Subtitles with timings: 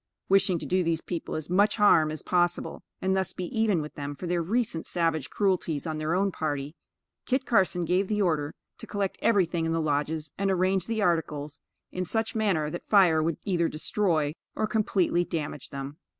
[0.29, 3.93] Wishing to do these people as much harm as possible, and thus be even with
[3.93, 6.73] them for their recent savage cruelties on their own party,
[7.27, 11.59] Kit Carson gave the order to collect everything in the lodges and arrange the articles
[11.91, 15.97] in such manner that fire would either destroy, or completely damage them.